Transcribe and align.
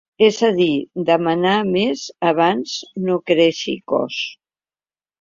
És 0.27 0.37
a 0.45 0.47
dir, 0.53 0.69
demanar 1.09 1.53
més 1.75 2.07
abans 2.33 2.75
no 3.07 3.21
creixi 3.31 3.81
cost. 3.97 4.37